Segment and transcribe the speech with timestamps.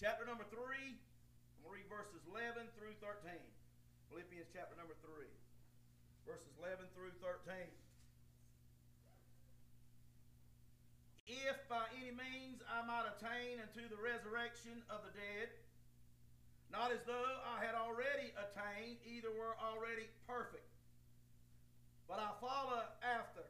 [0.00, 0.56] chapter number 3.
[0.56, 3.36] I'm going to read verses 11 through 13.
[4.08, 5.28] Philippians chapter number 3,
[6.24, 7.52] verses 11 through 13.
[11.28, 15.52] If by any means I might attain unto the resurrection of the dead,
[16.72, 20.64] not as though I had already attained, either were already perfect.
[22.08, 23.44] But I follow after,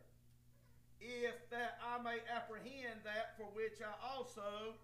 [0.99, 4.77] if that I may apprehend that for which I also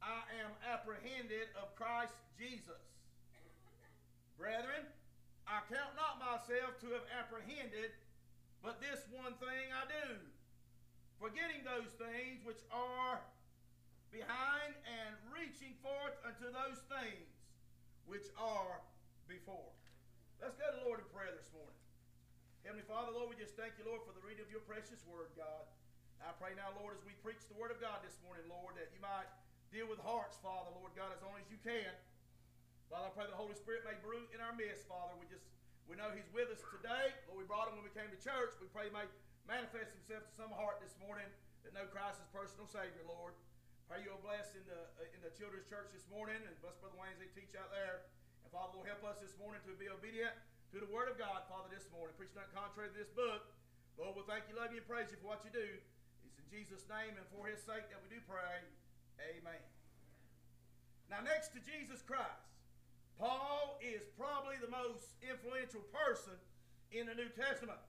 [0.00, 2.80] I am apprehended of Christ Jesus.
[4.40, 4.88] Brethren,
[5.44, 7.92] I count not myself to have apprehended,
[8.64, 10.16] but this one thing I do,
[11.20, 13.20] forgetting those things which are
[14.08, 17.28] behind and reaching forth unto those things
[18.08, 18.80] which are
[19.28, 19.70] before.
[20.40, 21.76] Let's go to the Lord in prayer this morning.
[22.64, 25.32] Heavenly Father, Lord, we just thank you, Lord, for the reading of your precious word,
[25.36, 25.64] God.
[26.20, 28.92] I pray now, Lord, as we preach the word of God this morning, Lord, that
[28.92, 29.28] you might
[29.70, 31.94] deal with hearts, Father, Lord God, as only as you can.
[32.90, 35.14] Father, I pray the Holy Spirit may brew in our midst, Father.
[35.14, 35.46] We just
[35.86, 37.14] we know He's with us today.
[37.30, 38.58] Lord, we brought Him when we came to church.
[38.58, 39.06] We pray He may
[39.46, 41.26] manifest Himself to some heart this morning
[41.62, 43.38] that know Christ is personal Savior, Lord.
[43.86, 46.98] Pray you'll bless in the uh, in the children's church this morning and bless Brother
[46.98, 48.10] Wayne as they teach out there.
[48.42, 50.34] And Father, will help us this morning to be obedient
[50.74, 52.14] to the Word of God, Father, this morning.
[52.18, 53.46] Preach not contrary to this book.
[53.94, 55.68] Lord, we'll thank you, love you, and praise you for what you do.
[56.26, 58.66] It's in Jesus' name and for His sake that we do pray.
[59.28, 59.62] Amen.
[61.10, 62.48] Now, next to Jesus Christ,
[63.18, 66.38] Paul is probably the most influential person
[66.94, 67.82] in the New Testament.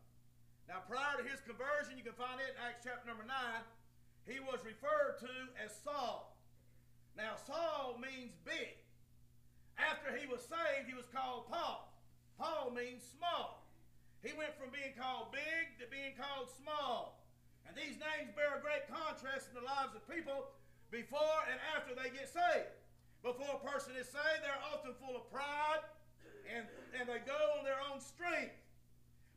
[0.67, 3.31] Now, prior to his conversion, you can find it in Acts chapter number 9,
[4.27, 6.35] he was referred to as Saul.
[7.17, 8.77] Now, Saul means big.
[9.79, 11.89] After he was saved, he was called Paul.
[12.37, 13.65] Paul means small.
[14.21, 17.25] He went from being called big to being called small.
[17.65, 20.53] And these names bear a great contrast in the lives of people
[20.91, 22.75] before and after they get saved.
[23.23, 25.81] Before a person is saved, they're often full of pride
[26.51, 26.67] and,
[26.99, 28.59] and they go on their own strength.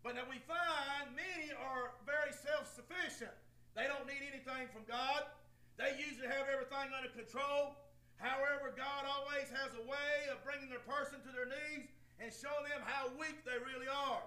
[0.03, 3.33] But now we find many are very self sufficient.
[3.73, 5.31] They don't need anything from God,
[5.79, 7.79] they usually have everything under control.
[8.23, 11.91] However, God always has a way of bringing their person to their knees
[12.23, 14.23] and show them how weak they really are.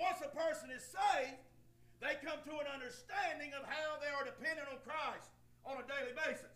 [0.00, 1.36] Once a person is saved,
[2.00, 5.28] they come to an understanding of how they are dependent on Christ
[5.68, 6.48] on a daily basis.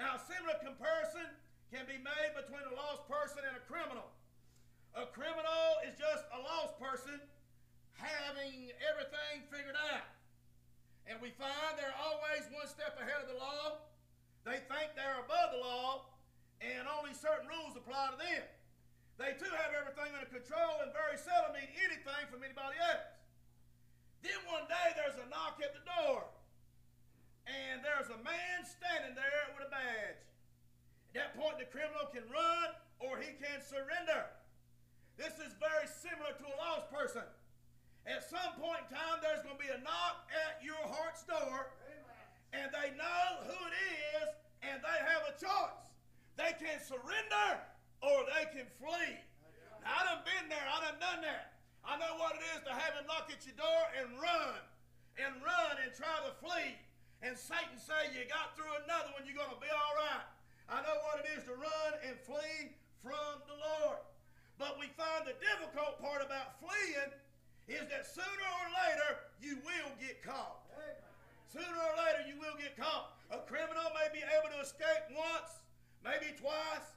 [0.00, 1.28] Now, a similar comparison
[1.68, 4.08] can be made between a lost person and a criminal.
[4.96, 7.20] A criminal is just a lost person
[8.00, 10.08] having everything figured out.
[11.04, 13.84] And we find they're always one step ahead of the law.
[14.48, 16.08] They think they're above the law,
[16.64, 18.44] and only certain rules apply to them.
[19.20, 23.04] They too have everything under control and very seldom need anything from anybody else.
[24.24, 26.24] Then one day there's a knock at the door,
[27.46, 30.20] and there's a man standing there with a badge.
[31.10, 34.28] At that point, the criminal can run or he can surrender.
[35.16, 37.26] This is very similar to a lost person.
[38.08, 41.76] At some point in time, there's going to be a knock at your heart's door,
[42.56, 43.76] and they know who it
[44.16, 44.28] is,
[44.64, 45.76] and they have a choice.
[46.40, 47.60] They can surrender
[48.00, 49.20] or they can flee.
[49.84, 50.64] Now, I done been there.
[50.64, 51.60] I done done that.
[51.84, 54.60] I know what it is to have him knock at your door and run,
[55.20, 56.80] and run and try to flee.
[57.20, 60.24] And Satan say, you got through another one, you're going to be all right.
[60.72, 62.72] I know what it is to run and flee
[63.04, 64.00] from the Lord.
[64.56, 67.12] But we find the difficult part about fleeing
[67.68, 69.10] is that sooner or later
[69.40, 70.64] you will get caught.
[71.52, 73.18] Sooner or later you will get caught.
[73.34, 75.60] A criminal may be able to escape once,
[76.06, 76.94] maybe twice.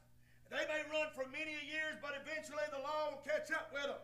[0.53, 4.01] They may run for many years, but eventually the law will catch up with them.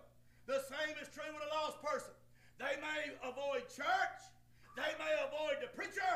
[0.49, 2.17] The same is true with a lost person.
[2.57, 4.19] They may avoid church.
[4.79, 6.07] They may avoid the preacher.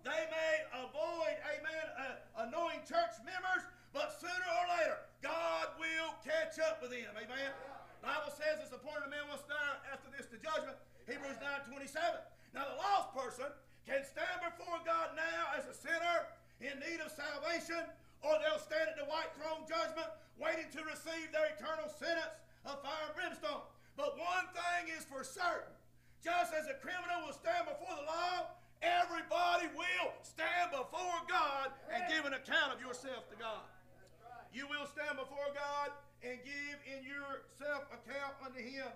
[0.00, 3.60] They may avoid, amen, uh, annoying church members,
[3.92, 7.12] but sooner or later, God will catch up with them.
[7.12, 7.52] Amen.
[8.00, 10.80] Bible says it's appointed a man must die after this to judgment.
[11.04, 11.92] Hebrews 9 27.
[12.56, 13.52] Now, the lost person
[13.84, 16.32] can stand before God now as a sinner
[16.64, 17.84] in need of salvation,
[18.24, 20.08] or they'll stand at the white throne judgment
[20.40, 22.32] waiting to receive their eternal sentence
[22.64, 23.60] of fire and brimstone.
[23.92, 25.75] But one thing is for certain
[26.24, 32.04] just as a criminal will stand before the law, Everybody will stand before God and
[32.12, 33.64] give an account of yourself to God.
[34.52, 38.88] You will stand before God and give in yourself account unto Him.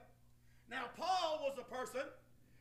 [0.69, 2.05] Now, Paul was a person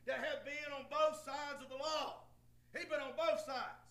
[0.06, 2.24] that had been on both sides of the law.
[2.72, 3.84] He'd been on both sides.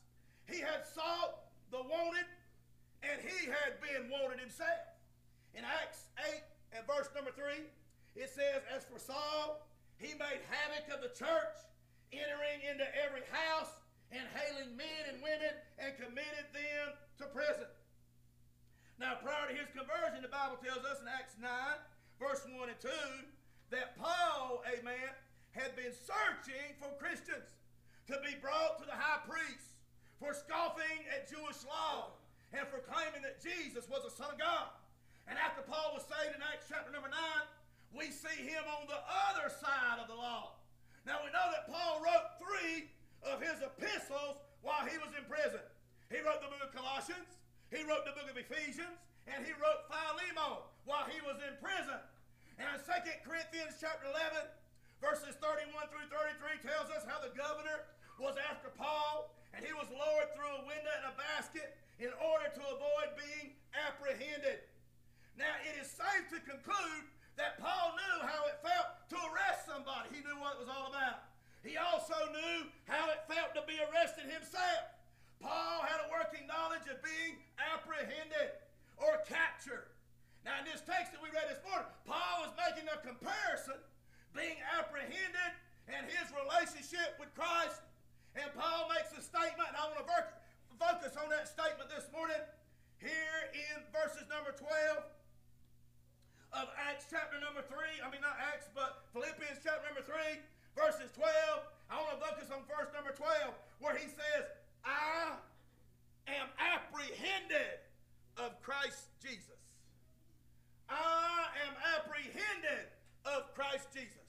[0.50, 2.26] He had sought the wanted,
[3.06, 4.90] and he had been wanted himself.
[5.54, 6.42] In Acts 8
[6.74, 7.62] and verse number 3,
[8.16, 9.69] it says, As for Saul,
[10.00, 11.60] he made havoc of the church
[12.16, 13.70] entering into every house
[14.10, 17.70] and hailing men and women and committed them to prison.
[18.98, 21.48] Now, prior to his conversion, the Bible tells us in Acts 9,
[22.18, 22.90] verse 1 and 2,
[23.72, 25.14] that Paul, amen,
[25.52, 27.60] had been searching for Christians
[28.08, 29.78] to be brought to the high priest
[30.18, 32.18] for scoffing at Jewish law
[32.52, 34.74] and for claiming that Jesus was the Son of God.
[35.30, 37.16] And after Paul was saved in Acts chapter number 9,
[37.96, 40.58] we see him on the other side of the law.
[41.06, 42.90] Now we know that Paul wrote three
[43.26, 45.64] of his epistles while he was in prison.
[46.14, 47.40] He wrote the book of Colossians,
[47.70, 48.98] he wrote the book of Ephesians,
[49.30, 52.02] and he wrote Philemon while he was in prison.
[52.58, 52.92] And in 2
[53.24, 54.50] Corinthians chapter 11,
[55.00, 57.88] verses 31 through 33 tells us how the governor
[58.18, 62.52] was after Paul, and he was lowered through a window in a basket in order
[62.52, 64.66] to avoid being apprehended.
[65.38, 67.08] Now, it is safe to conclude
[67.40, 70.12] that Paul knew how it felt to arrest somebody.
[70.12, 71.32] He knew what it was all about.
[71.64, 74.92] He also knew how it felt to be arrested himself.
[75.40, 78.60] Paul had a working knowledge of being apprehended
[79.00, 79.88] or captured.
[80.44, 83.80] Now, in this text that we read this morning, Paul was making a comparison,
[84.36, 85.52] being apprehended
[85.88, 87.80] and his relationship with Christ.
[88.36, 90.08] And Paul makes a statement, and I want to
[90.76, 92.40] focus on that statement this morning
[93.00, 95.08] here in verses number 12
[96.54, 97.78] of Acts chapter number 3.
[98.02, 100.16] I mean, not Acts, but Philippians chapter number 3,
[100.74, 101.30] verses 12.
[101.90, 104.50] I want to focus on verse number 12, where he says,
[104.86, 105.38] I
[106.30, 107.82] am apprehended
[108.38, 109.58] of Christ Jesus.
[110.90, 112.90] I am apprehended
[113.26, 114.26] of Christ Jesus.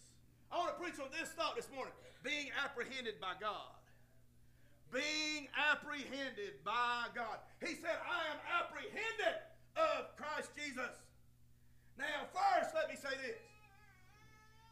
[0.53, 3.73] I want to preach on this thought this morning being apprehended by God.
[4.93, 7.39] Being apprehended by God.
[7.61, 9.39] He said, I am apprehended
[9.77, 10.91] of Christ Jesus.
[12.01, 13.37] Now, first, let me say this.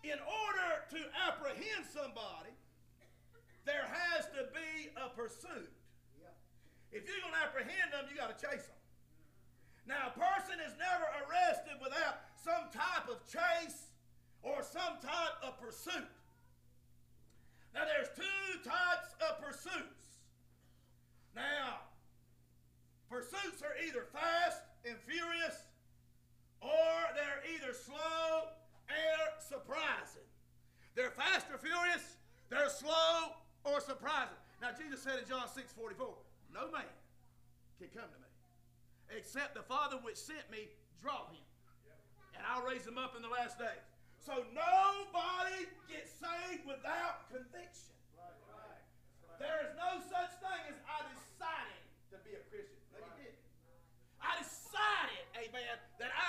[0.01, 2.57] In order to apprehend somebody,
[3.69, 5.69] there has to be a pursuit.
[6.89, 8.81] If you're going to apprehend them, you got to chase them.
[9.85, 13.93] Now, a person is never arrested without some type of chase
[14.41, 16.09] or some type of pursuit.
[17.75, 20.25] Now, there's two types of pursuits.
[21.37, 21.85] Now,
[23.11, 25.68] pursuits are either fast and furious,
[26.61, 28.51] or they're either slow
[28.89, 30.27] or surprising.
[30.95, 32.17] They're fast or furious,
[32.51, 34.39] they're slow or surprising.
[34.61, 36.15] Now, Jesus said in John 6 44,
[36.53, 36.83] No man
[37.79, 38.29] can come to me
[39.15, 40.69] except the Father which sent me
[41.01, 41.41] draw him.
[42.37, 43.83] And I'll raise him up in the last days.
[44.19, 47.97] So nobody gets saved without conviction.
[49.39, 52.83] There is no such thing as I decided to be a Christian.
[52.91, 53.39] No, you didn't.
[54.19, 56.28] I decided, amen, that I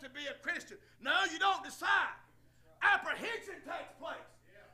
[0.00, 0.76] to be a Christian.
[1.00, 2.16] No, you don't decide.
[2.82, 4.30] Apprehension takes place.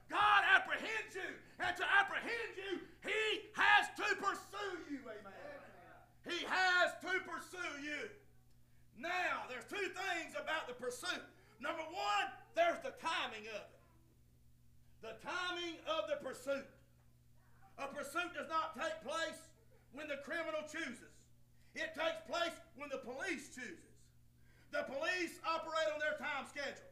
[0.08, 1.30] God apprehends you.
[1.58, 5.02] And to apprehend you, He has to pursue you.
[5.02, 5.34] Amen.
[6.26, 8.10] He has to pursue you.
[8.98, 11.22] Now, there's two things about the pursuit.
[11.60, 13.82] Number one, there's the timing of it.
[15.02, 16.66] The timing of the pursuit.
[17.78, 19.38] A pursuit does not take place
[19.92, 21.12] when the criminal chooses.
[21.74, 23.85] It takes place when the police chooses.
[24.74, 26.90] The police operate on their time schedule.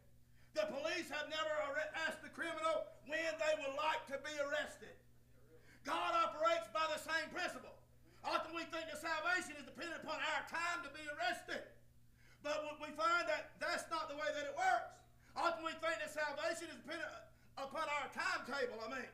[0.55, 1.51] The police have never
[2.07, 4.95] asked the criminal when they would like to be arrested.
[5.83, 7.75] God operates by the same principle.
[8.25, 11.61] Often we think that salvation is dependent upon our time to be arrested.
[12.41, 14.95] But we find that that's not the way that it works.
[15.37, 17.11] Often we think that salvation is dependent
[17.61, 19.11] upon our timetable, I mean.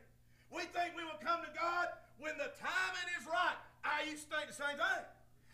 [0.53, 3.59] We think we will come to God when the timing is right.
[3.83, 5.05] I used to think the same thing.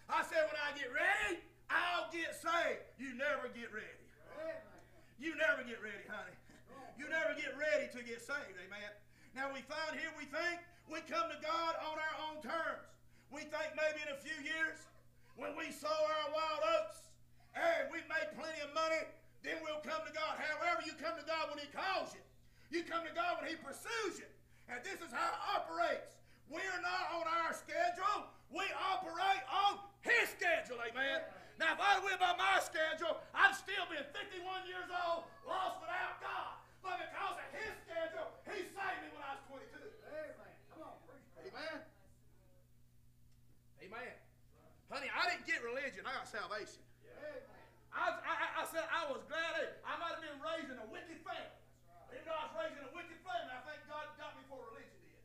[0.08, 2.84] I said, when I get ready, I'll get saved.
[2.98, 4.02] You never get ready.
[5.16, 6.36] You never get ready, honey.
[7.00, 8.92] You never get ready to get saved, amen.
[9.32, 12.88] Now we find here, we think we come to God on our own terms.
[13.28, 14.80] We think maybe in a few years,
[15.36, 17.12] when we sow our wild oats,
[17.56, 19.00] and we've made plenty of money,
[19.40, 20.36] then we'll come to God.
[20.36, 22.20] However, you come to God when He calls you.
[22.68, 24.28] You come to God when He pursues you.
[24.68, 26.20] And this is how it operates.
[26.52, 28.28] We are not on our schedule.
[28.52, 31.24] We operate on His schedule, amen.
[31.56, 36.20] Now, if I went by my schedule, I'd still be 51 years old, lost without
[36.20, 36.60] God.
[36.84, 39.72] But because of His schedule, He saved me when I was 22.
[39.72, 40.52] Amen.
[40.68, 40.96] Come on,
[41.48, 41.78] Amen.
[43.80, 44.14] Amen.
[44.92, 46.04] Honey, I didn't get religion.
[46.04, 46.84] I got salvation.
[47.96, 51.16] I, I, I, said I was glad I might have been raised in a wicked
[51.24, 51.56] family.
[52.12, 54.60] Even though I was raised in a wicked family, I think God got me for
[54.68, 55.16] religion did.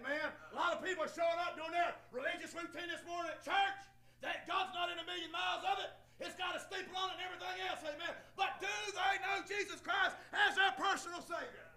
[0.00, 0.32] Amen.
[0.32, 3.93] A lot of people are showing up doing their religious routine this morning at church.
[4.24, 5.92] That God's not in a million miles of it.
[6.16, 8.14] It's got a steeple on it and everything else, amen.
[8.40, 11.68] But do they know Jesus Christ as their personal Savior?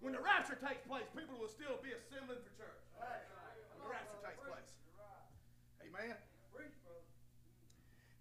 [0.00, 2.80] When the rapture takes place, people will still be assembling for church.
[2.98, 4.70] When the rapture takes place.
[5.84, 6.16] Amen.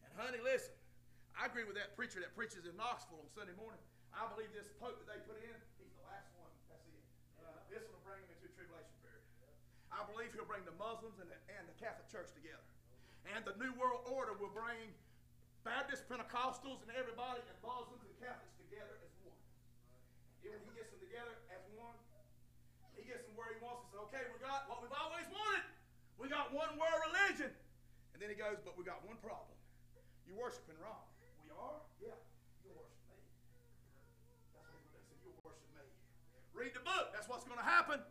[0.04, 0.76] And honey, listen.
[1.40, 3.82] I agree with that preacher that preaches in Knoxville on Sunday morning.
[4.14, 6.52] I believe this pope that they put in, he's the last one.
[6.70, 7.02] That's it.
[7.42, 9.26] Uh, this will bring them into tribulation period.
[9.90, 12.71] I believe he'll bring the Muslims and the, and the Catholic Church together.
[13.30, 14.92] And the New World Order will bring
[15.62, 19.38] Baptists, Pentecostals, and everybody, and Muslims and Catholics together as one.
[20.42, 21.94] And when he gets them together as one,
[22.98, 23.86] he gets them where he wants.
[23.86, 25.66] He says, okay, we got what we've always wanted.
[26.18, 27.54] We got one world religion.
[28.14, 29.54] And then he goes, but we got one problem.
[30.26, 31.06] You're worshiping wrong.
[31.46, 31.82] We are?
[32.02, 32.18] Yeah.
[32.66, 33.18] You worship me.
[34.30, 35.02] That's what he said.
[35.22, 35.86] You worship me.
[36.58, 37.14] Read the book.
[37.14, 38.02] That's what's going to happen.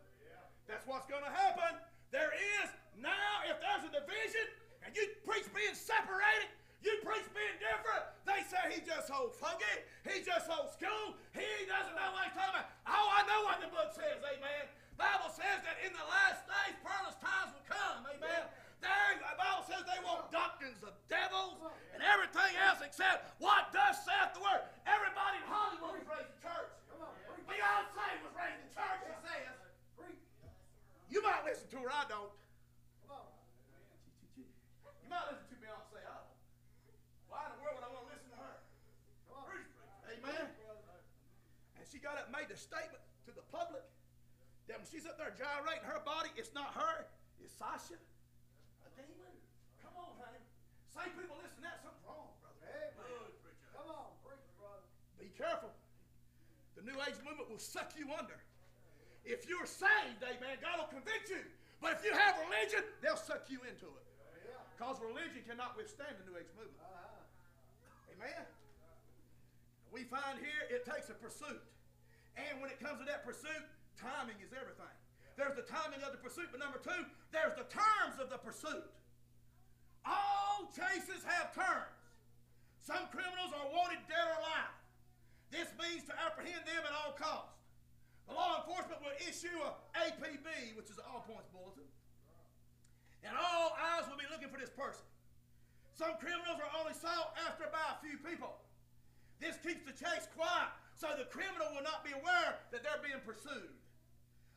[0.71, 1.75] That's what's going to happen.
[2.15, 4.47] There is now, if there's a division,
[4.91, 6.51] and you preach being separated,
[6.83, 8.03] you preach being different.
[8.27, 9.63] They say he just so funky.
[10.03, 11.15] He just so school.
[11.31, 12.67] He doesn't know what he's talking about.
[12.91, 14.67] Oh, I know what the book says, amen.
[14.99, 18.51] Bible says that in the last days, perilous times will come, amen.
[18.83, 21.55] There, the Bible says they want doctrines of devils
[21.95, 24.59] and everything else except what does saith the word.
[24.83, 26.67] Everybody in Hollywood was raised in church.
[27.47, 29.55] Beyonce was raised in church, it says.
[31.07, 32.35] You might listen to her, I don't.
[34.31, 36.31] You might listen to Beyonce, I don't.
[37.27, 38.55] Why in the world would I want to listen to her?
[40.07, 40.47] Amen.
[41.75, 43.85] And she got up made the statement to the public
[44.67, 47.05] that when she's up there gyrating her body, it's not her,
[47.41, 47.97] it's Sasha.
[47.97, 49.33] A demon.
[49.81, 50.41] Come on, honey.
[50.89, 52.59] Say people listen, that's something wrong, brother.
[52.97, 53.69] Good, preacher.
[53.77, 54.85] Come on, preach, brother.
[55.21, 55.71] Be careful.
[56.75, 58.37] The New Age movement will suck you under.
[59.21, 61.45] If you're saved, amen, God will convict you.
[61.77, 64.05] But if you have religion, they'll suck you into it.
[64.73, 66.81] Because religion cannot withstand the New Age movement.
[66.81, 68.17] Uh-huh.
[68.17, 68.45] Amen.
[69.93, 71.61] We find here it takes a pursuit.
[72.37, 73.65] And when it comes to that pursuit,
[73.99, 74.95] timing is everything.
[75.35, 78.87] There's the timing of the pursuit, but number two, there's the terms of the pursuit.
[80.05, 81.97] All chases have terms.
[82.81, 84.75] Some criminals are wanted dead or alive.
[85.53, 87.59] This means to apprehend them at all costs.
[88.27, 89.75] The law enforcement will issue a
[90.07, 91.85] APB, which is an all points bulletin,
[93.27, 95.03] and all eyes will be looking for this person.
[95.93, 98.57] Some criminals are only sought after by a few people.
[99.43, 100.71] This keeps the chase quiet,
[101.01, 103.73] so the criminal will not be aware that they're being pursued.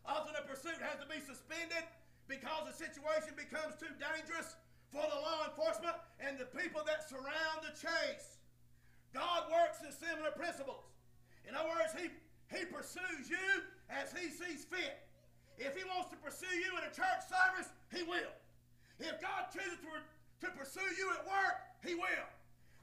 [0.04, 1.88] Often a pursuit has to be suspended
[2.28, 4.52] because the situation becomes too dangerous
[4.92, 8.36] for the law enforcement and the people that surround the chase.
[9.16, 10.84] God works in similar principles.
[11.48, 12.12] In other words, he,
[12.52, 15.00] he pursues you as he sees fit.
[15.56, 18.36] If he wants to pursue you in a church service, he will.
[19.00, 19.88] If God chooses to,
[20.44, 22.28] to pursue you at work, he will.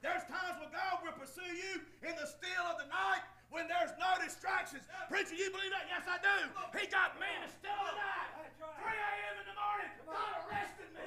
[0.02, 3.92] There's times when God will pursue you in the still of the night when there's
[4.00, 4.88] no distractions.
[5.12, 5.84] Preacher, you believe that?
[5.86, 6.48] Yes, I do.
[6.72, 8.32] He got me in the still of the night.
[8.56, 9.34] 3 a.m.
[9.44, 11.04] in the morning, God arrested me.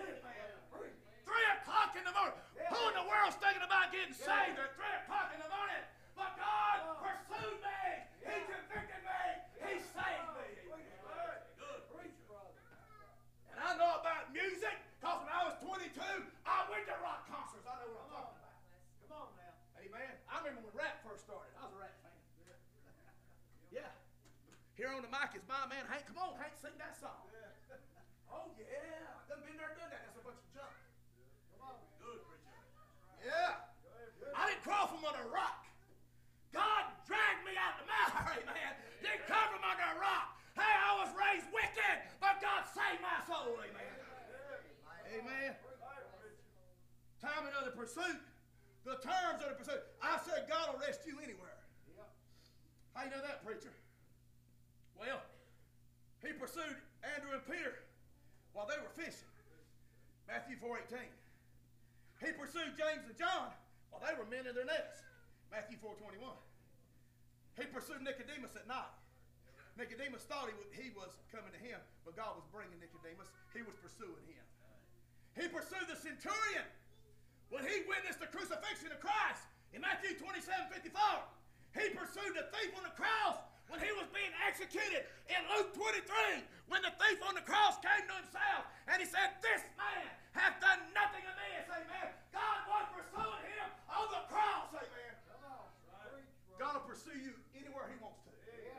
[1.26, 2.38] 3 o'clock in the morning.
[2.70, 5.84] Who in the world's thinking about getting saved at 3 o'clock in the morning?
[6.14, 7.82] But God pursued me.
[8.22, 9.22] He convicted me.
[9.66, 10.48] He saved me.
[10.70, 11.82] Good.
[11.92, 12.54] Preach, brother.
[13.52, 15.98] And I know about music because when I was 22,
[16.46, 17.66] I went to rock concerts.
[17.66, 18.54] I know what I'm talking about.
[19.02, 19.54] Come on now.
[19.82, 20.14] Amen.
[20.30, 21.52] I remember when rap first started.
[21.58, 22.14] I was a rap fan.
[23.74, 23.92] Yeah.
[24.76, 26.04] Here on the mic is my man Hank.
[26.12, 27.32] Come on, Hank, sing that song.
[28.28, 29.08] Oh yeah.
[29.08, 30.04] I've done been there, done that.
[30.04, 30.76] That's a bunch of junk.
[31.56, 31.80] Come on.
[32.04, 32.60] Good preacher.
[33.24, 33.64] Yeah.
[34.36, 35.64] I didn't crawl from under a rock.
[36.52, 38.72] God dragged me out of the mire, amen.
[39.04, 40.40] Didn't come from under a rock.
[40.56, 43.96] Hey, I was raised wicked, but God saved my soul, amen.
[45.20, 45.52] Amen.
[47.20, 48.20] Timing of the pursuit,
[48.84, 49.84] the terms of the pursuit.
[50.04, 51.60] I said God will rest you anywhere.
[52.96, 53.72] How you know that, preacher?
[56.26, 56.74] He pursued
[57.06, 57.86] Andrew and Peter
[58.58, 59.30] while they were fishing.
[60.26, 60.98] Matthew 4.18.
[62.18, 63.54] He pursued James and John
[63.94, 65.06] while they were men in their nets.
[65.54, 66.18] Matthew 4.21.
[67.62, 68.90] He pursued Nicodemus at night.
[69.78, 71.78] Nicodemus thought he he was coming to him,
[72.08, 73.30] but God was bringing Nicodemus.
[73.54, 74.44] He was pursuing him.
[75.38, 76.66] He pursued the centurion
[77.52, 80.90] when he witnessed the crucifixion of Christ in Matthew 27 54.
[81.76, 83.36] He pursued the thief on the cross
[83.70, 86.02] when he was being executed in Luke 23
[86.70, 90.58] when the thief on the cross came to himself and he said, This man hath
[90.62, 92.10] done nothing amiss, amen.
[92.34, 95.14] God was pursuing him on the cross, amen.
[95.46, 95.66] On.
[96.62, 98.32] God will pursue you anywhere he wants to.
[98.48, 98.74] Yeah.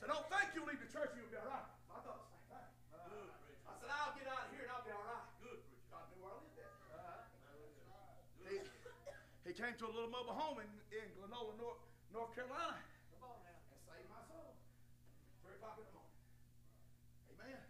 [0.00, 1.68] So don't think you'll leave the church and you'll be all right.
[1.92, 2.64] I thought same
[3.04, 3.28] thing.
[3.68, 5.26] I said, I'll get out of here and I'll be all right.
[5.44, 5.60] Good,
[6.22, 6.54] where I lived.
[8.48, 8.56] He,
[9.44, 11.80] he came to a little mobile home in, in Glenola, North,
[12.12, 12.80] North Carolina
[13.12, 13.52] Come on now.
[13.52, 14.56] and saved my soul.
[15.44, 16.16] Three o'clock in the morning.
[17.36, 17.60] Amen.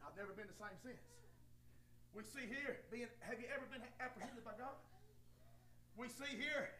[0.00, 1.02] Now, I've never been the same since.
[2.14, 4.78] We see here, being, have you ever been apprehended by God?
[5.98, 6.70] we see here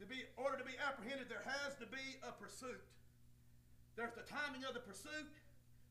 [0.00, 2.80] to be order to be apprehended, there has to be a pursuit.
[3.96, 5.28] There's the timing of the pursuit,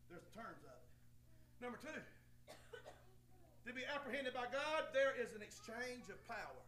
[0.09, 0.89] there's the terms of it.
[1.61, 2.01] Number two,
[3.69, 6.61] to be apprehended by God, there is an exchange of power.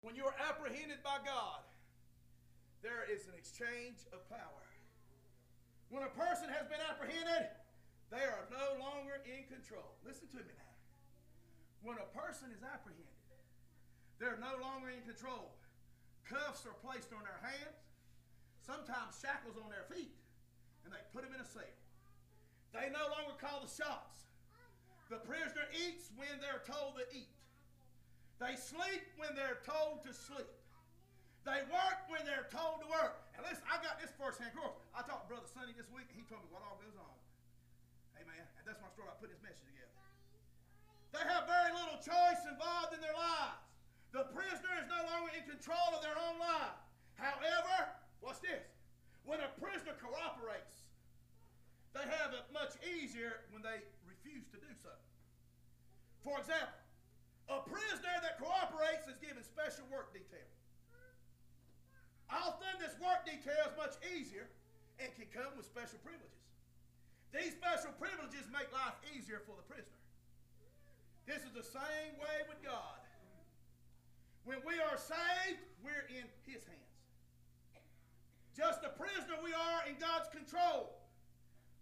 [0.00, 1.60] When you are apprehended by God,
[2.80, 4.64] there is an exchange of power.
[5.92, 7.52] When a person has been apprehended,
[8.14, 9.98] they are no longer in control.
[10.06, 10.74] Listen to me now.
[11.82, 13.10] When a person is apprehended,
[14.22, 15.50] they're no longer in control.
[16.22, 17.82] Cuffs are placed on their hands,
[18.62, 20.14] sometimes shackles on their feet,
[20.86, 21.66] and they put them in a cell.
[22.70, 24.30] They no longer call the shots.
[25.10, 27.34] The prisoner eats when they're told to eat.
[28.38, 30.54] They sleep when they're told to sleep.
[31.42, 33.20] They work when they're told to work.
[33.36, 34.74] And listen, I got this firsthand course.
[34.96, 37.13] I talked to Brother Sonny this week, and he told me what all goes on.
[38.64, 39.92] That's when I started putting this message together.
[41.12, 43.60] They have very little choice involved in their lives.
[44.16, 46.74] The prisoner is no longer in control of their own life.
[47.20, 47.92] However,
[48.24, 48.64] what's this?
[49.28, 50.88] When a prisoner cooperates,
[51.92, 54.90] they have it much easier when they refuse to do so.
[56.24, 56.80] For example,
[57.52, 60.48] a prisoner that cooperates is given special work detail.
[62.32, 64.48] Often this work detail is much easier
[64.98, 66.43] and can come with special privileges.
[67.34, 69.98] These special privileges make life easier for the prisoner.
[71.26, 73.02] This is the same way with God.
[74.46, 76.94] When we are saved, we're in His hands.
[78.54, 80.94] Just a prisoner, we are in God's control.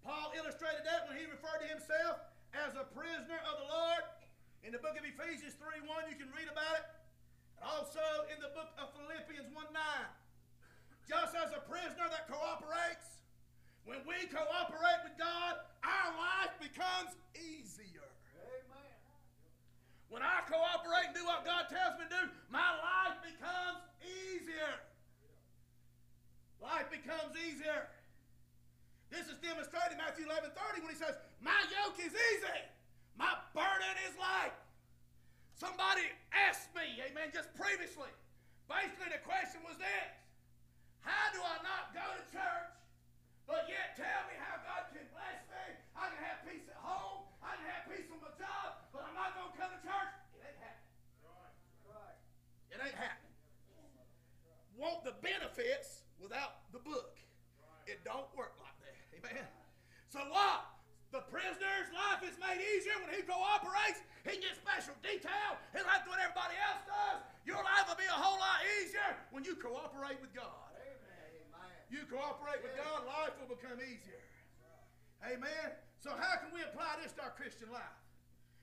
[0.00, 2.18] Paul illustrated that when he referred to himself
[2.56, 4.02] as a prisoner of the Lord.
[4.64, 6.86] In the book of Ephesians 3 1, you can read about it.
[7.60, 9.68] And also in the book of Philippians 1 9.
[11.06, 13.21] Just as a prisoner that cooperates,
[13.84, 18.06] when we cooperate with God, our life becomes easier.
[18.38, 18.98] Amen.
[20.08, 24.74] When I cooperate and do what God tells me to do, my life becomes easier.
[26.62, 27.90] Life becomes easier.
[29.10, 32.60] This is demonstrated in Matthew 11 30 when he says, My yoke is easy,
[33.18, 34.54] my burden is light.
[35.58, 38.10] Somebody asked me, amen, just previously.
[38.66, 40.10] Basically, the question was this
[41.02, 42.61] How do I not go to church,
[44.02, 45.64] tell me how God can bless me?
[45.94, 49.14] I can have peace at home, I can have peace on my job, but I'm
[49.14, 50.12] not going to come to church?
[50.34, 50.90] It ain't happening.
[51.86, 52.18] Right.
[52.74, 53.38] It ain't happening.
[54.74, 57.14] Want the benefits without the book.
[57.86, 58.98] It don't work like that.
[59.14, 59.46] Amen.
[60.10, 60.66] So what?
[61.14, 64.00] The prisoner's life is made easier when he cooperates.
[64.24, 65.60] He gets special detail.
[65.76, 67.20] He'll have to do what everybody else does.
[67.44, 70.71] Your life will be a whole lot easier when you cooperate with God.
[71.92, 74.24] You cooperate with God, life will become easier.
[75.28, 75.76] Amen.
[76.00, 78.00] So how can we apply this to our Christian life?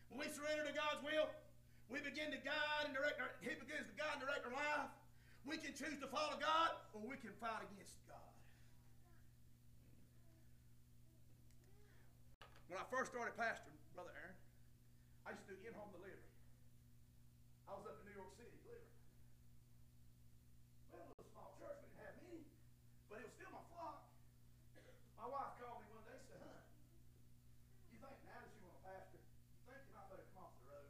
[0.10, 1.30] When we surrender to God's will,
[1.94, 4.90] we begin to guide and direct our, He begins to guide and direct our life.
[5.46, 8.34] We can choose to follow God or we can fight against God.
[12.68, 14.38] When I first started pastoring, Brother Aaron,
[15.26, 16.26] I used to do in-home delivery.
[17.70, 18.94] I was up in New York City delivering.
[20.94, 22.46] Well, it was a small church, we didn't have many,
[23.10, 24.06] but it was still my flock.
[25.18, 26.62] My wife called me one day and said, Hun,
[27.90, 30.54] you think now that you want to pastor, you think you might better come off
[30.62, 30.90] the road?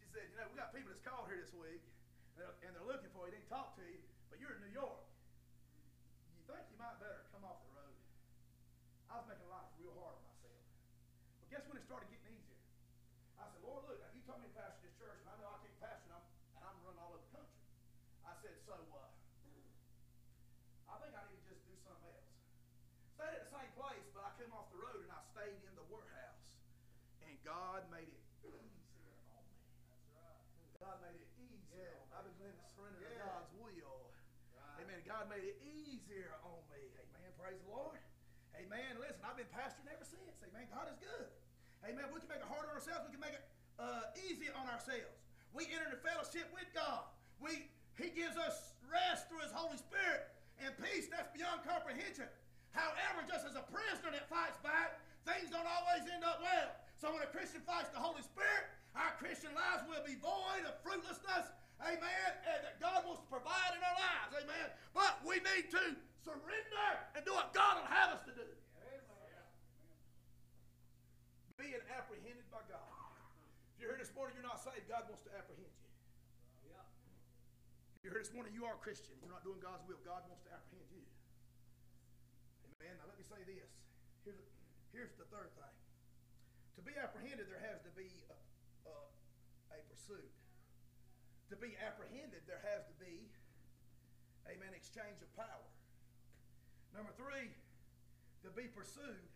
[0.00, 1.84] She said, You know, we got people that's called here this week,
[2.32, 4.00] and they're, and they're looking for you, they didn't talk to you,
[4.32, 5.04] but you're in New York.
[6.36, 7.96] You think you might better come off the road?
[9.12, 10.60] I was making life real hard on myself.
[11.40, 12.60] But guess when it started getting easier?
[13.38, 15.52] I said, Lord, look, now you told me to pastor this church, and I know
[15.54, 16.26] I can't pastor, and I'm,
[16.58, 17.62] and I'm running all over the country.
[18.26, 19.10] I said, so uh,
[20.86, 22.30] I think I need to just do something else.
[23.18, 25.74] Stayed at the same place, but I came off the road and I stayed in
[25.74, 26.62] the warehouse.
[27.26, 29.66] And God made it easier on me.
[30.14, 30.78] Right.
[30.78, 31.90] God made it easier.
[31.90, 32.14] on me.
[32.14, 34.14] I've been willing to surrender to God's will.
[34.54, 34.86] Right.
[34.86, 35.02] Amen.
[35.02, 36.86] God made it easier on me.
[37.02, 37.30] Amen.
[37.34, 37.98] Praise the Lord.
[38.54, 38.94] Amen.
[39.02, 40.38] Listen, I've been pastoring ever since.
[40.46, 40.70] Amen.
[40.70, 41.26] God is good.
[41.82, 42.06] Amen.
[42.14, 43.10] We can make it hard on ourselves.
[43.10, 43.42] We can make it
[43.82, 45.18] uh, easy on ourselves.
[45.50, 47.10] We enter into fellowship with God.
[47.42, 50.28] We He gives us rest through His Holy Spirit
[50.60, 52.28] and peace that's beyond comprehension.
[52.76, 56.76] However, just as a prisoner that fights back, things don't always end up well.
[57.00, 60.76] So when a Christian fights the Holy Spirit, our Christian lives will be void of
[60.84, 61.52] fruitlessness.
[61.80, 62.30] Amen.
[62.48, 64.32] And that God wants to provide in our lives.
[64.44, 64.68] Amen.
[64.96, 65.82] But we need to
[66.24, 68.48] surrender and do what God will have us to do.
[71.56, 72.92] Being apprehended by God.
[73.76, 75.75] If you're here this morning, you're not saved, God wants to apprehend
[78.06, 79.18] you're here this morning, you are a Christian.
[79.18, 79.98] You're not doing God's will.
[80.06, 81.02] God wants to apprehend you.
[82.78, 82.94] Amen.
[83.02, 83.66] Now let me say this.
[84.22, 84.46] Here's,
[84.94, 85.74] here's the third thing.
[86.78, 88.38] To be apprehended, there has to be a,
[88.86, 88.96] a,
[89.74, 90.30] a pursuit.
[91.50, 93.26] to be apprehended, there has to be,
[94.46, 95.66] a amen, exchange of power.
[96.94, 97.50] Number three,
[98.46, 99.26] to be pursued,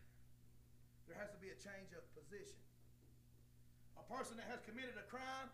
[1.11, 2.63] there has to be a change of position.
[3.99, 5.51] A person that has committed a crime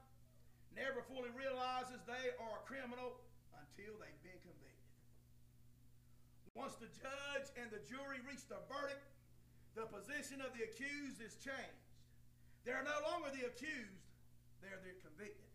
[0.77, 3.17] never fully realizes they are a criminal
[3.57, 4.93] until they've been convicted.
[6.53, 9.09] Once the judge and the jury reach the verdict,
[9.73, 11.85] the position of the accused is changed.
[12.69, 14.05] They're no longer the accused,
[14.61, 15.49] they're the convicted.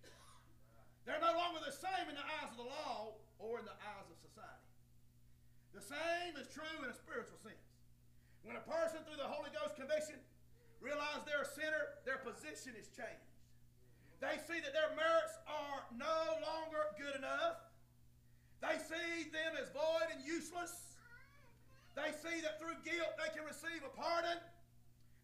[1.06, 4.06] They're no longer the same in the eyes of the law or in the eyes
[4.10, 4.70] of society.
[5.74, 7.66] The same is true in a spiritual sense.
[8.46, 10.22] When a person, through the Holy Ghost conviction,
[10.78, 13.31] realizes they're a sinner, their position is changed.
[14.22, 17.58] They see that their merits are no longer good enough.
[18.62, 20.94] They see them as void and useless.
[21.98, 24.38] They see that through guilt they can receive a pardon.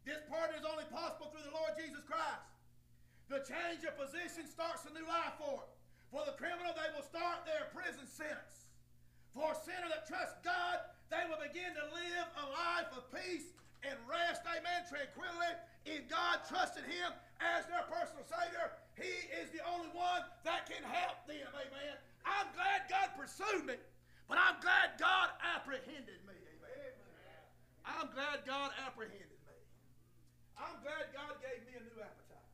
[0.02, 2.50] This pardon is only possible through the Lord Jesus Christ.
[3.30, 5.62] The change of position starts a new life for.
[6.10, 8.72] For the criminal, they will start their prison sentence.
[9.36, 10.82] For a sinner that trusts God,
[11.14, 13.54] they will begin to live a life of peace
[13.86, 15.54] and rest, amen, tranquility
[15.86, 18.74] in God, trusting Him as their personal Savior.
[18.98, 21.96] He is the only one that can help them, amen.
[22.26, 23.78] I'm glad God pursued me,
[24.26, 26.94] but I'm glad God apprehended me, amen.
[27.86, 29.58] I'm glad God apprehended me.
[30.58, 32.50] I'm glad God gave me a new appetite.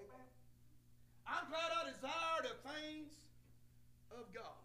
[0.00, 0.26] Amen.
[1.28, 3.12] I'm glad I desire the things
[4.16, 4.64] of God.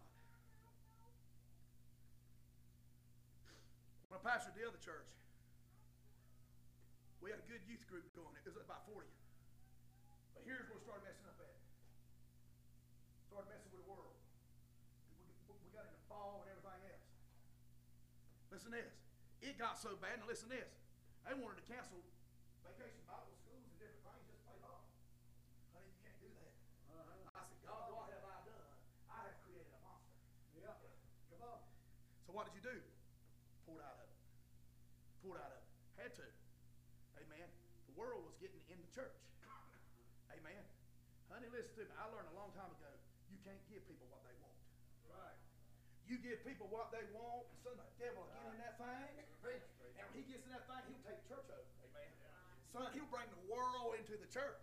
[4.08, 5.12] When I pastored the other church,
[7.20, 8.32] we had a good youth group going.
[8.48, 9.04] It was about 40.
[10.44, 11.56] Here's where we started messing up at.
[13.32, 14.12] Started messing with the world.
[15.48, 17.08] We, got into fall and everything else.
[18.52, 18.92] Listen to this.
[19.40, 20.68] It got so bad, and listen to this.
[21.24, 22.04] They wanted to cancel
[22.60, 24.84] vacation Bible schools and different things just to play ball.
[25.72, 26.52] Honey, you can't do that.
[26.92, 27.40] Uh-huh.
[27.40, 28.68] I said, God, what have I done?
[29.08, 30.12] I have created a monster.
[30.60, 30.76] Yeah.
[31.32, 31.64] Come on.
[32.28, 32.76] So what did you do?
[33.64, 34.12] Pulled out of it.
[35.24, 35.64] Pulled out of it.
[35.96, 36.28] Had to.
[37.24, 37.48] Amen.
[37.88, 39.23] The world was getting in the church.
[40.44, 40.60] Amen.
[41.32, 41.92] Honey, listen to me.
[41.96, 42.92] I learned a long time ago.
[43.32, 44.52] You can't give people what they want.
[45.08, 45.40] Right.
[46.04, 49.24] You give people what they want, and son, the devil will get in that thing.
[49.96, 51.64] And when he gets in that thing, he'll take the church over.
[51.96, 52.12] Amen.
[52.76, 54.60] Son, he'll bring the world into the church.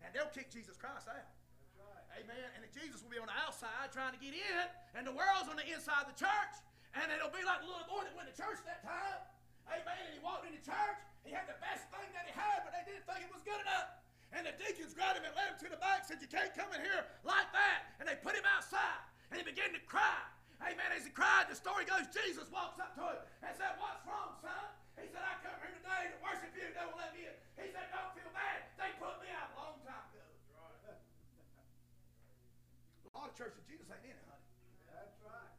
[0.00, 1.28] And they'll kick Jesus Christ out.
[1.76, 2.24] Right.
[2.24, 2.48] Amen.
[2.56, 4.64] And Jesus will be on the outside trying to get in,
[4.96, 6.54] and the world's on the inside of the church.
[6.96, 9.20] And it'll be like the little boy that went to church that time.
[9.68, 10.00] Amen.
[10.08, 10.98] And he walked into church.
[11.26, 13.60] He had the best thing that he had, but they didn't think it was good
[13.60, 13.97] enough.
[14.32, 16.68] And the deacons grabbed him and led him to the back, said, You can't come
[16.76, 17.96] in here like that.
[17.98, 19.00] And they put him outside.
[19.32, 20.20] And he began to cry.
[20.60, 20.90] Amen.
[20.92, 24.36] As he cried, the story goes, Jesus walks up to him and said, What's wrong,
[24.42, 24.68] son?
[25.00, 26.66] He said, I come here today to worship you.
[26.66, 27.36] They won't let me in.
[27.56, 28.68] He said, Don't feel bad.
[28.76, 30.26] They put me out a long time ago.
[33.06, 34.46] A lot of churches, Jesus ain't in it, honey.
[34.92, 35.54] That's right.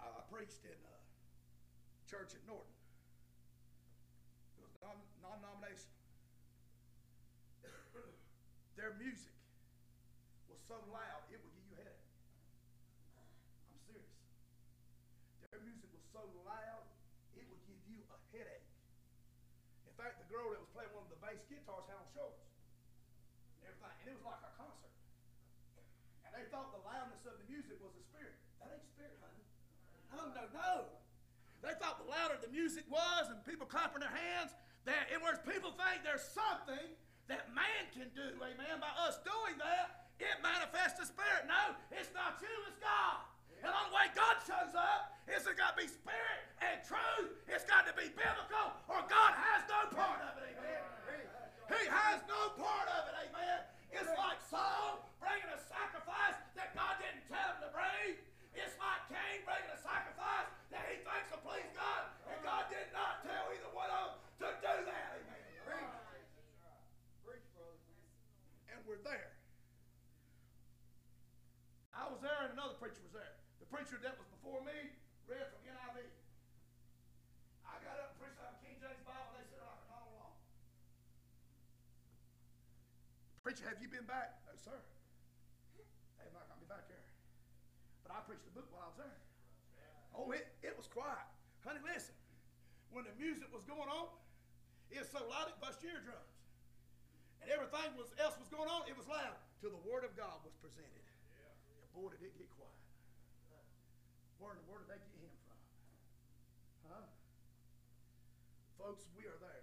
[0.00, 0.96] I, I preached in a
[2.10, 2.81] church at Norton.
[4.82, 6.02] Non-denominational.
[8.82, 9.30] Their music
[10.50, 12.02] was so loud it would give you a headache.
[13.14, 14.10] I'm serious.
[15.46, 16.82] Their music was so loud
[17.38, 18.66] it would give you a headache.
[19.86, 22.42] In fact, the girl that was playing one of the bass guitars had on shorts
[23.62, 24.90] and everything, and it was like a concert.
[26.26, 28.34] And they thought the loudness of the music was the spirit.
[28.58, 29.46] That ain't spirit, honey.
[30.10, 30.74] No, no, no.
[31.62, 34.50] They thought the louder the music was and people clapping their hands,
[34.84, 36.90] that in words, people think there's something
[37.30, 38.82] that man can do, amen.
[38.82, 41.46] By us doing that, it manifests the spirit.
[41.46, 43.22] No, it's not you, it's God.
[43.62, 47.30] And the only way God shows up is it's got to be spirit and truth.
[47.46, 50.82] It's got to be biblical, or God has no part of it, amen.
[51.70, 53.58] He has no part of it, amen.
[53.94, 58.18] It's like Saul bringing a sacrifice that God didn't tell him to bring.
[58.52, 62.90] It's like Cain bringing a sacrifice that he thinks will please God, and God did
[62.90, 65.86] not tell either one of them to do that, amen.
[67.22, 67.78] Preach, brother.
[68.74, 69.38] And we're there.
[71.94, 73.36] I was there, and another preacher was there.
[73.60, 74.96] The preacher that was before me
[75.28, 76.08] read from NIV.
[77.68, 80.08] I got up and preached out of King James Bible, and they said, like all
[80.16, 80.32] along.
[83.44, 84.42] Preacher, have you been back?
[84.46, 84.78] No, sir.
[86.18, 87.06] They have not got me back there.
[88.02, 89.18] But I preached the book while I was there.
[90.12, 91.24] Oh, it, it was quiet.
[91.64, 92.14] Honey, listen.
[92.92, 94.12] When the music was going on,
[94.92, 96.36] it was so loud it bust eardrums.
[97.40, 100.42] And everything was, else was going on, it was loud till the Word of God
[100.44, 101.02] was presented.
[101.02, 102.76] And boy, did it get quiet.
[104.42, 105.60] Where in the did they get him from?
[106.90, 107.06] Huh?
[108.74, 109.62] Folks, we are there.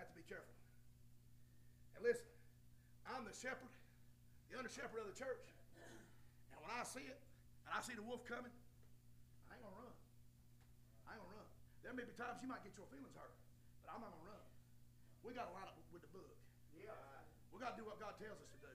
[0.00, 0.56] Have to be careful.
[1.92, 2.31] Now listen,
[3.22, 3.70] I'm the shepherd,
[4.50, 5.46] the under shepherd of the church.
[6.50, 7.22] And when I see it,
[7.62, 8.50] and I see the wolf coming,
[9.46, 9.94] I ain't gonna run.
[11.06, 11.46] I ain't gonna run.
[11.86, 13.30] There may be times you might get your feelings hurt,
[13.86, 14.42] but I'm not gonna run.
[15.22, 16.34] We gotta line up with the book.
[16.74, 16.98] Yeah.
[17.54, 18.72] We got to do what God tells us to do.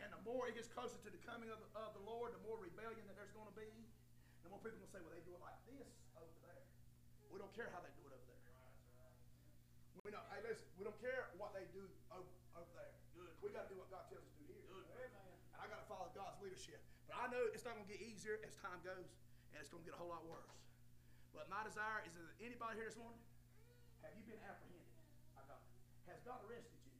[0.00, 2.42] And the more it gets closer to the coming of the, of the Lord, the
[2.42, 3.68] more rebellion that there's going to be,
[4.40, 6.64] the more people going to say, well, they do it like this over there.
[7.28, 8.40] We don't care how they do it over there.
[10.00, 12.24] We know, hey, listen, we don't care what they do over,
[12.56, 12.96] over there.
[13.12, 13.36] Good.
[13.44, 14.64] We got to do what God tells us to do here.
[14.64, 14.88] Good.
[14.96, 15.90] And I got to
[16.60, 16.84] God's leadership.
[17.08, 19.08] But I know it's not going to get easier as time goes,
[19.52, 20.60] and it's going to get a whole lot worse.
[21.32, 23.20] But my desire is that anybody here this morning,
[24.04, 24.84] have you been apprehended?
[25.32, 25.62] by God?
[26.10, 26.92] Has God arrested you?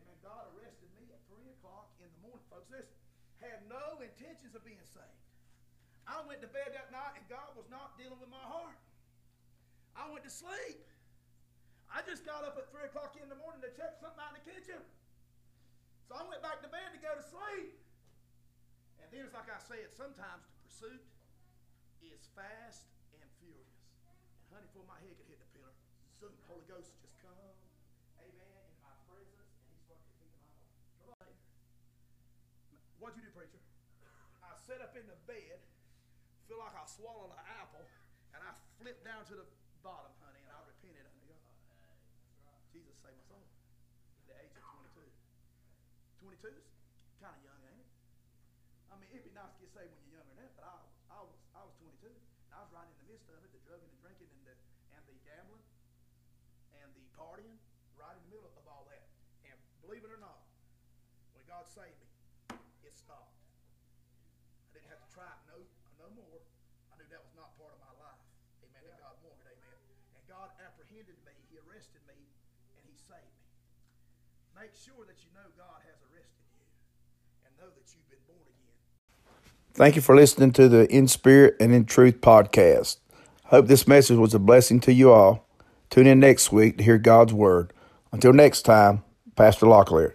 [0.00, 0.16] Amen.
[0.26, 2.66] God arrested me at 3 o'clock in the morning, folks.
[2.72, 2.98] Listen,
[3.38, 5.22] had no intentions of being saved.
[6.08, 8.76] I went to bed that night and God was not dealing with my heart.
[9.96, 10.84] I went to sleep.
[11.88, 14.40] I just got up at 3 o'clock in the morning to check something out in
[14.40, 14.80] the kitchen.
[16.08, 17.83] So I went back to bed to go to sleep.
[19.14, 20.98] Then it's like I said, sometimes the pursuit
[22.02, 22.82] is fast
[23.14, 23.70] and furious.
[24.10, 25.70] And honey, before my head could hit the pillar,
[26.18, 27.38] the Holy Ghost just come,
[28.18, 30.26] amen, in my presence, and he started to
[31.06, 31.30] my on.
[32.98, 33.62] What'd you do, preacher?
[34.42, 35.62] I sat up in the bed,
[36.50, 37.86] feel like I swallowed an apple,
[38.34, 38.50] and I
[38.82, 39.46] flipped down to the
[39.86, 42.50] bottom, honey, and I repented unto uh-uh.
[42.50, 42.58] God.
[42.74, 45.06] Jesus saved my soul at the age of 22.
[46.50, 46.66] 22 is
[47.22, 47.93] kind of young, ain't it?
[48.94, 50.78] I mean, it'd be nice to get saved when you're younger than that, but I,
[51.10, 52.14] I was I was 22.
[52.14, 54.54] And I was right in the midst of it, the drugging and drinking and the
[54.94, 55.66] and the gambling
[56.78, 57.58] and the partying,
[57.98, 59.02] right in the middle of all that.
[59.50, 60.46] And believe it or not,
[61.34, 62.06] when God saved me,
[62.86, 63.34] it stopped.
[64.70, 65.58] I didn't have to try it no
[65.98, 66.38] no more.
[66.94, 68.22] I knew that was not part of my life.
[68.62, 68.78] Amen.
[68.78, 69.42] That God wanted.
[69.42, 69.78] Amen.
[70.14, 71.34] And God apprehended me.
[71.50, 72.30] He arrested me,
[72.78, 73.50] and He saved me.
[74.54, 76.62] Make sure that you know God has arrested you,
[77.42, 78.63] and know that you've been born again.
[79.76, 82.98] Thank you for listening to the In Spirit and in Truth podcast.
[83.46, 85.48] Hope this message was a blessing to you all.
[85.90, 87.72] Tune in next week to hear God's Word.
[88.12, 89.02] Until next time,
[89.34, 90.14] Pastor Locklear.